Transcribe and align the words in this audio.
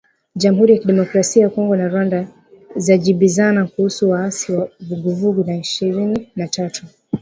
Jamuhuri 0.35 0.73
ya 0.73 0.79
Kidemokrasia 0.79 1.43
ya 1.43 1.49
Kongo 1.49 1.75
na 1.75 1.87
Rwanda 1.87 2.27
zajibizana 2.75 3.67
kuhusu 3.67 4.09
waasi 4.09 4.51
wa 4.53 4.69
vuguvugu 4.79 5.49
ya 5.49 5.57
ishirini 5.57 6.31
na 6.35 6.47
tatu 6.47 6.85